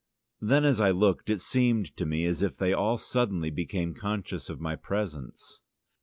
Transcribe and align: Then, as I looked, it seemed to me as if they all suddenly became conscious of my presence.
Then, 0.41 0.65
as 0.65 0.81
I 0.81 0.89
looked, 0.89 1.29
it 1.29 1.41
seemed 1.41 1.95
to 1.97 2.07
me 2.07 2.25
as 2.25 2.41
if 2.41 2.57
they 2.57 2.73
all 2.73 2.97
suddenly 2.97 3.51
became 3.51 3.93
conscious 3.93 4.49
of 4.49 4.59
my 4.59 4.75
presence. 4.75 5.61